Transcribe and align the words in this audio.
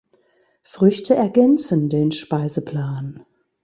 Früchte 0.63 1.13
ergänzen 1.13 1.87
den 1.91 2.11
Speiseplan. 2.11 3.23